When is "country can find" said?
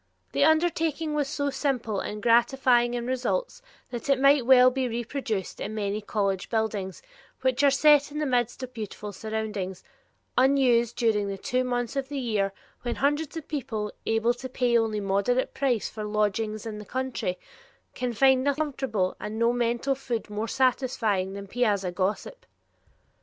16.85-18.43